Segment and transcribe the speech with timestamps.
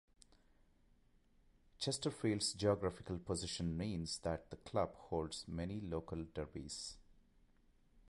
[1.77, 6.95] Chesterfield's geographical position means that the club holds many local derbies.